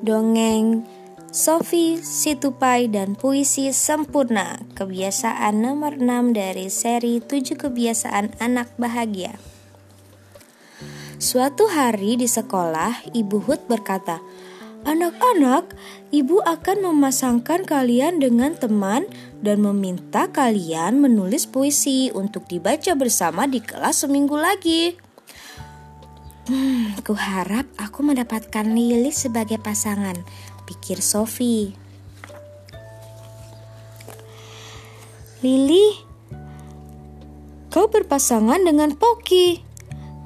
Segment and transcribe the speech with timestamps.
[0.00, 0.84] dongeng
[1.30, 9.38] Sofi Situpai dan puisi sempurna kebiasaan nomor 6 dari seri 7 kebiasaan anak bahagia.
[11.20, 14.18] Suatu hari di sekolah, Ibu Hud berkata,
[14.80, 15.76] Anak-anak,
[16.08, 19.04] ibu akan memasangkan kalian dengan teman
[19.44, 24.96] dan meminta kalian menulis puisi untuk dibaca bersama di kelas seminggu lagi.
[26.50, 30.18] Hmm, kuharap aku mendapatkan Lili sebagai pasangan,
[30.66, 31.70] pikir Sofi.
[35.46, 35.94] Lili,
[37.70, 39.62] kau berpasangan dengan Poki.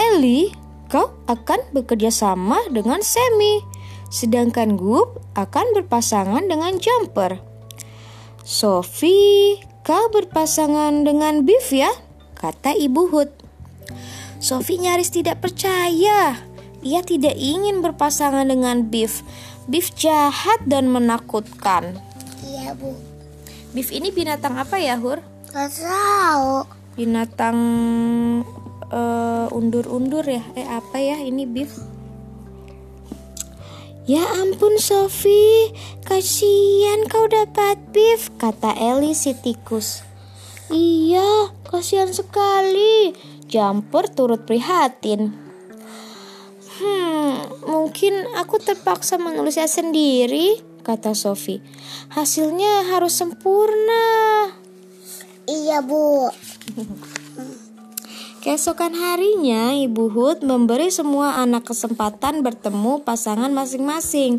[0.00, 0.48] Eli,
[0.88, 3.76] kau akan bekerja sama dengan Semi
[4.08, 7.42] sedangkan Gup akan berpasangan dengan Jumper.
[8.46, 11.90] Sophie, kau berpasangan dengan Biff ya?
[12.38, 13.45] Kata Ibu Hud.
[14.38, 16.36] Sophie nyaris tidak percaya.
[16.86, 19.26] Ia tidak ingin berpasangan dengan Biff.
[19.66, 21.98] Biff jahat dan menakutkan.
[22.46, 22.94] Iya, Bu.
[23.74, 25.18] Biff ini binatang apa ya, Hur?
[25.50, 26.68] Gak tahu.
[26.94, 27.58] Binatang
[28.92, 30.44] uh, undur-undur ya?
[30.54, 31.74] Eh, apa ya ini Biff?
[34.06, 35.74] Ya ampun Sofi,
[36.06, 40.06] kasihan kau dapat beef, kata Eli si tikus.
[40.70, 43.18] Iya, kasihan sekali.
[43.46, 45.30] Jumper turut prihatin.
[46.76, 47.32] Hmm,
[47.64, 51.62] mungkin aku terpaksa menulisnya sendiri, kata Sofi.
[52.12, 54.04] Hasilnya harus sempurna.
[55.46, 56.28] Iya, Bu.
[58.46, 64.38] Keesokan harinya, Ibu Hud memberi semua anak kesempatan bertemu pasangan masing-masing.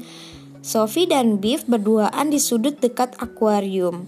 [0.63, 4.07] Sophie dan Biff berduaan di sudut dekat akuarium.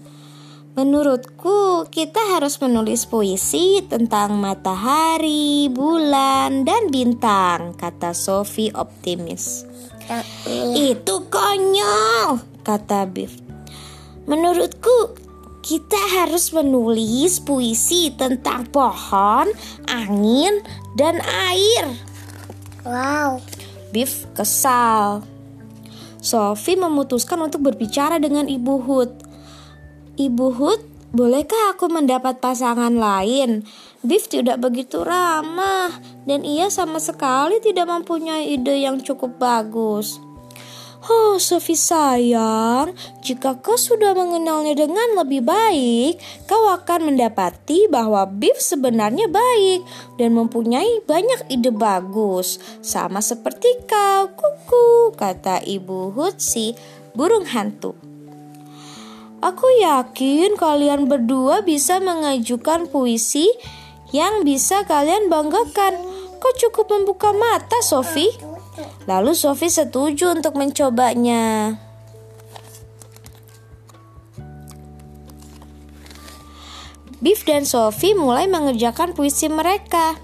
[0.80, 9.68] Menurutku, kita harus menulis puisi tentang matahari, bulan, dan bintang, kata Sophie optimis.
[10.72, 13.44] Itu konyol, kata Biff.
[14.24, 15.20] Menurutku,
[15.60, 19.52] kita harus menulis puisi tentang pohon,
[19.84, 20.64] angin,
[20.96, 21.92] dan air.
[22.88, 23.44] Wow.
[23.92, 25.28] Biff kesal.
[26.24, 29.29] Sophie memutuskan untuk berbicara dengan Ibu Hud.
[30.20, 30.84] Ibu Hud,
[31.16, 33.64] bolehkah aku mendapat pasangan lain?
[34.04, 35.96] Biff tidak begitu ramah
[36.28, 40.20] dan ia sama sekali tidak mempunyai ide yang cukup bagus.
[41.08, 42.92] Oh, Sofi sayang,
[43.24, 49.80] jika kau sudah mengenalnya dengan lebih baik, kau akan mendapati bahwa Biff sebenarnya baik
[50.20, 52.60] dan mempunyai banyak ide bagus.
[52.84, 56.76] Sama seperti kau, kuku, kata Ibu Hutsi,
[57.16, 58.09] burung hantu.
[59.40, 63.48] Aku yakin kalian berdua bisa mengajukan puisi
[64.12, 65.96] yang bisa kalian banggakan.
[66.36, 68.28] Kau cukup membuka mata, Sofi.
[69.08, 71.76] Lalu Sophie setuju untuk mencobanya.
[77.20, 80.16] Biff dan Sophie mulai mengerjakan puisi mereka.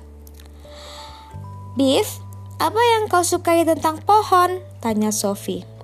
[1.76, 2.20] Biff,
[2.56, 4.64] apa yang kau sukai tentang pohon?
[4.80, 5.75] Tanya Sophie.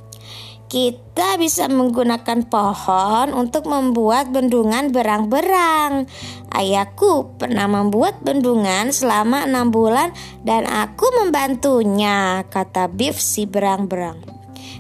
[0.73, 6.09] Kita bisa menggunakan pohon untuk membuat bendungan berang-berang.
[6.49, 10.17] Ayahku pernah membuat bendungan selama enam bulan
[10.49, 14.17] dan aku membantunya, kata Biff si berang-berang.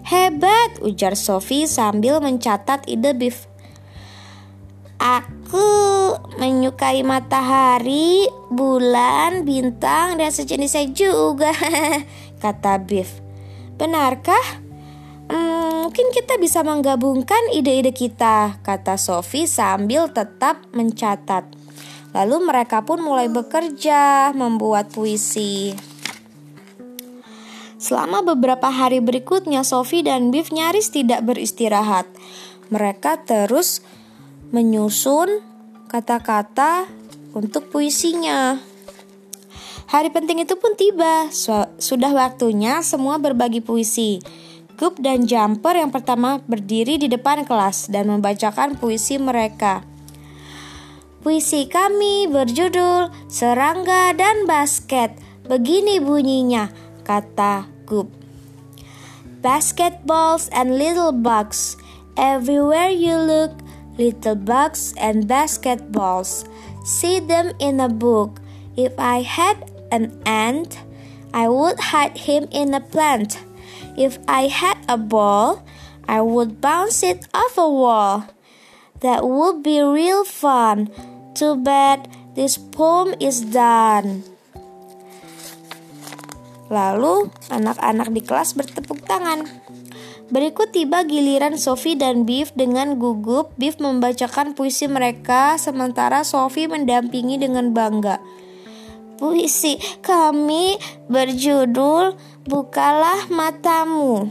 [0.08, 3.44] Hebat, ujar Sophie sambil mencatat ide Biff.
[4.96, 5.68] Aku
[6.40, 11.52] menyukai matahari, bulan, bintang, dan sejenisnya juga,
[12.42, 13.20] kata Biff.
[13.76, 14.71] Benarkah?
[15.32, 21.48] Hmm, mungkin kita bisa menggabungkan ide-ide kita, kata Sophie sambil tetap mencatat.
[22.12, 25.72] Lalu mereka pun mulai bekerja membuat puisi.
[27.80, 32.04] Selama beberapa hari berikutnya, Sophie dan Biff nyaris tidak beristirahat.
[32.68, 33.80] Mereka terus
[34.52, 35.40] menyusun
[35.88, 36.84] kata-kata
[37.32, 38.60] untuk puisinya.
[39.88, 41.32] Hari penting itu pun tiba.
[41.80, 44.20] Sudah waktunya semua berbagi puisi.
[44.82, 49.86] Gup dan Jumper yang pertama berdiri di depan kelas dan membacakan puisi mereka.
[51.22, 55.14] Puisi kami berjudul Serangga dan Basket.
[55.46, 56.74] Begini bunyinya,
[57.06, 58.10] kata Gup.
[59.38, 61.78] Basketballs and little bugs.
[62.18, 63.54] Everywhere you look,
[64.02, 66.42] little bugs and basketballs.
[66.82, 68.42] See them in a book.
[68.74, 69.62] If I had
[69.94, 70.82] an ant,
[71.30, 73.38] I would hide him in a plant.
[73.94, 75.62] If I had a ball,
[76.08, 78.26] I would bounce it off a wall.
[79.02, 80.90] That would be real fun.
[81.34, 84.24] Too bad this poem is done.
[86.72, 89.44] Lalu anak-anak di kelas bertepuk tangan.
[90.32, 93.52] Berikut tiba giliran Sophie dan Biff dengan gugup.
[93.60, 98.16] Biff membacakan puisi mereka sementara Sophie mendampingi dengan bangga.
[99.22, 104.26] Puisi kami berjudul Bukalah Matamu.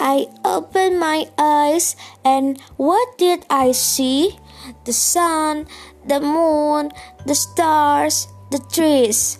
[0.00, 4.40] I opened my eyes and what did I see?
[4.88, 5.68] The sun,
[6.08, 6.96] the moon,
[7.28, 9.36] the stars, the trees.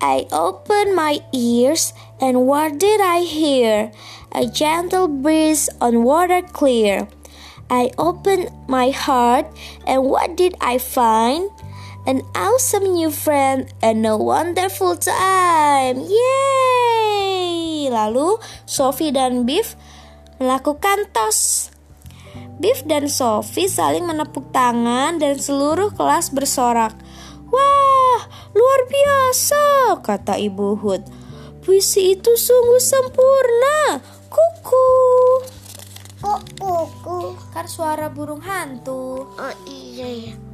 [0.00, 1.92] I opened my ears
[2.24, 3.92] and what did I hear?
[4.32, 7.12] A gentle breeze on water clear.
[7.68, 9.44] I opened my heart,
[9.84, 11.52] and what did I find?
[12.08, 16.08] An awesome new friend and a wonderful time.
[16.08, 17.92] Yeay!
[17.92, 19.76] Lalu Sophie dan Biff
[20.40, 21.68] melakukan tos.
[22.56, 26.96] Biff dan Sophie saling menepuk tangan dan seluruh kelas bersorak.
[27.52, 28.20] Wah,
[28.56, 31.04] luar biasa, kata Ibu Hood.
[31.60, 34.00] Puisi itu sungguh sempurna.
[34.32, 34.88] Kuku.
[36.24, 37.36] Kok kuku?
[37.52, 39.28] Kan suara burung hantu.
[39.28, 40.47] Oh iya ya.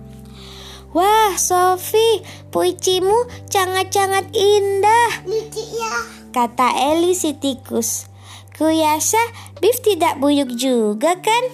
[0.94, 2.22] Wah, Sofi,
[2.54, 5.94] puisimu sangat-sangat indah, Lucu ya.
[6.30, 8.06] kata Eli si tikus.
[8.54, 9.18] Kuyasa,
[9.58, 11.44] Biff tidak buyuk juga kan?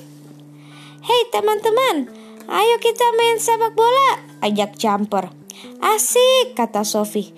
[1.01, 2.13] Hei teman-teman,
[2.53, 5.33] ayo kita main sepak bola, ajak Jumper.
[5.81, 7.33] Asik, kata Sofi.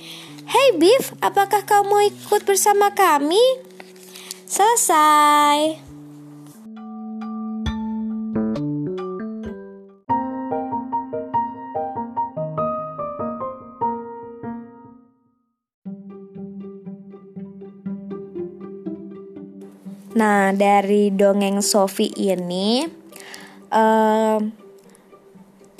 [0.50, 3.38] Hei Biff, apakah kau mau ikut bersama kami?
[4.50, 5.91] Selesai.
[20.12, 22.84] Nah, dari dongeng Sofi ini
[23.72, 24.38] eh,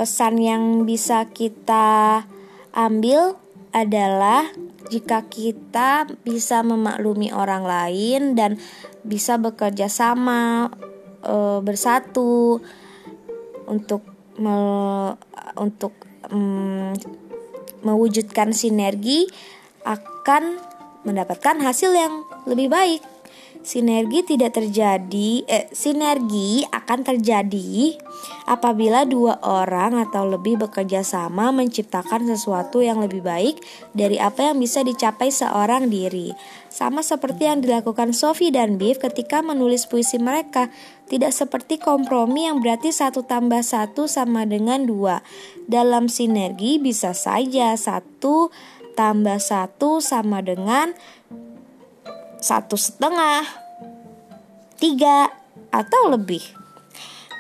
[0.01, 2.25] pesan yang bisa kita
[2.73, 3.37] ambil
[3.77, 4.49] adalah
[4.89, 8.57] jika kita bisa memaklumi orang lain dan
[9.05, 10.73] bisa bekerja sama
[11.21, 12.57] eh, bersatu
[13.69, 14.01] untuk
[14.41, 15.17] me-
[15.61, 15.93] untuk
[16.33, 16.97] mm,
[17.85, 19.29] mewujudkan sinergi
[19.85, 20.57] akan
[21.05, 23.12] mendapatkan hasil yang lebih baik.
[23.63, 27.95] Sinergi tidak terjadi, eh, sinergi akan terjadi
[28.51, 33.63] apabila dua orang atau lebih bekerja sama menciptakan sesuatu yang lebih baik
[33.95, 36.35] dari apa yang bisa dicapai seorang diri.
[36.75, 40.67] Sama seperti yang dilakukan Sophie dan Biff ketika menulis puisi mereka,
[41.07, 45.23] tidak seperti kompromi yang berarti satu tambah satu sama dengan dua.
[45.71, 48.51] Dalam sinergi bisa saja satu
[48.99, 50.99] tambah satu sama dengan
[52.43, 53.47] satu setengah,
[54.83, 55.31] tiga,
[55.71, 56.43] atau lebih.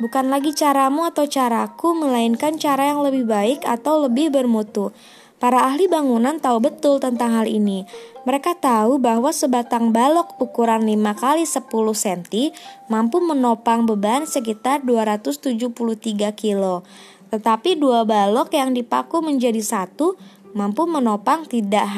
[0.00, 4.94] Bukan lagi caramu atau caraku, melainkan cara yang lebih baik atau lebih bermutu.
[5.43, 7.82] Para ahli bangunan tahu betul tentang hal ini.
[8.22, 11.66] Mereka tahu bahwa sebatang balok ukuran 5 kali 10
[11.99, 12.54] cm
[12.87, 16.87] mampu menopang beban sekitar 273 kilo.
[17.34, 20.14] Tetapi dua balok yang dipaku menjadi satu
[20.54, 21.90] mampu menopang tidak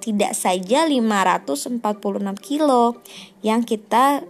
[0.00, 1.80] tidak saja 546
[2.40, 2.98] kilo
[3.44, 4.24] yang kita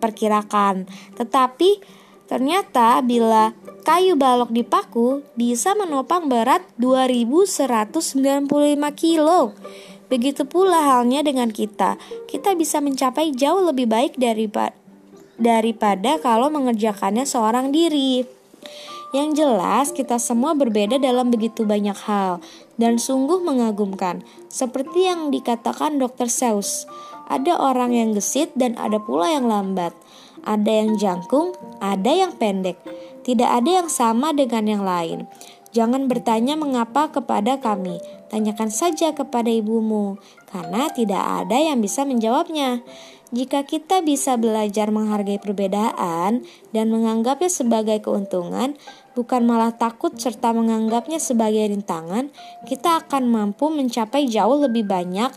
[0.00, 0.88] perkirakan,
[1.20, 1.80] tetapi
[2.26, 3.52] ternyata bila
[3.84, 8.48] kayu balok dipaku bisa menopang berat 2195
[8.96, 9.52] kilo.
[10.10, 11.94] Begitu pula halnya dengan kita.
[12.26, 14.74] Kita bisa mencapai jauh lebih baik daripada
[15.40, 18.28] daripada kalau mengerjakannya seorang diri.
[19.10, 22.38] Yang jelas, kita semua berbeda dalam begitu banyak hal
[22.78, 24.22] dan sungguh mengagumkan.
[24.46, 26.30] Seperti yang dikatakan Dr.
[26.30, 26.86] Seuss,
[27.26, 29.90] ada orang yang gesit dan ada pula yang lambat.
[30.46, 32.78] Ada yang jangkung, ada yang pendek.
[33.26, 35.26] Tidak ada yang sama dengan yang lain.
[35.70, 40.18] Jangan bertanya mengapa kepada kami, tanyakan saja kepada ibumu,
[40.50, 42.82] karena tidak ada yang bisa menjawabnya.
[43.30, 46.42] Jika kita bisa belajar menghargai perbedaan
[46.74, 48.74] dan menganggapnya sebagai keuntungan,
[49.14, 52.34] bukan malah takut serta menganggapnya sebagai rintangan,
[52.66, 55.30] kita akan mampu mencapai jauh lebih banyak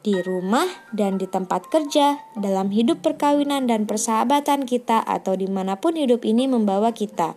[0.00, 5.76] di rumah dan di tempat kerja, dalam hidup perkawinan dan persahabatan kita, atau di mana
[5.76, 7.36] pun hidup ini membawa kita.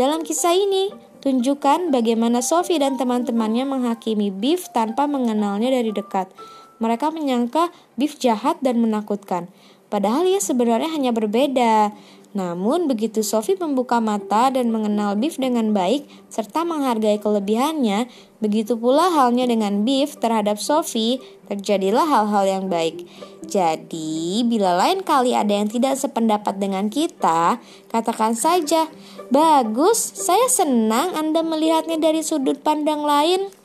[0.00, 6.32] Dalam kisah ini, tunjukkan bagaimana Sophie dan teman-temannya menghakimi Biff tanpa mengenalnya dari dekat.
[6.80, 9.52] Mereka menyangka Biff jahat dan menakutkan.
[9.92, 11.92] Padahal ia sebenarnya hanya berbeda.
[12.30, 18.06] Namun begitu Sophie membuka mata dan mengenal Biff dengan baik serta menghargai kelebihannya,
[18.38, 21.18] begitu pula halnya dengan Biff terhadap Sophie,
[21.50, 23.02] terjadilah hal-hal yang baik.
[23.50, 27.58] Jadi, bila lain kali ada yang tidak sependapat dengan kita,
[27.90, 28.86] katakan saja,
[29.26, 33.59] "Bagus, saya senang Anda melihatnya dari sudut pandang lain."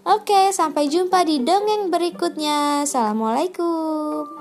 [0.00, 2.88] Oke, sampai jumpa di dongeng berikutnya.
[2.88, 4.39] Assalamualaikum.